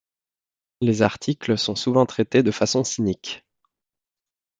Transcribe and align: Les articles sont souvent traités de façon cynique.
Les 0.79 1.03
articles 1.03 1.59
sont 1.59 1.75
souvent 1.75 2.07
traités 2.07 2.41
de 2.41 2.49
façon 2.49 2.83
cynique. 2.83 3.45